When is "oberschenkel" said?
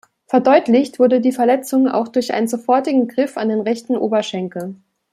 3.95-4.73